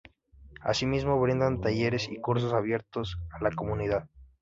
[0.61, 4.09] Asimismo, brindan talleres y cursos abiertos a la comunidad.